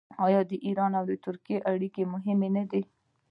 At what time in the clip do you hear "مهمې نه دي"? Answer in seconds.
2.13-2.83